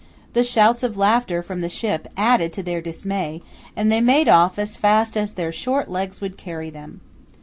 [0.33, 3.43] The shouts of laughter from the ship added to their dismay,
[3.75, 7.01] and they made off as fast as their short legs would carry them.